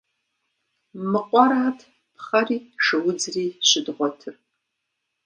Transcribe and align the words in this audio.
Мы 1.09 1.21
къуэрат 1.29 1.79
пхъэри 2.15 2.57
шыудзри 2.83 3.45
щыдгъуэтыр. 3.67 4.35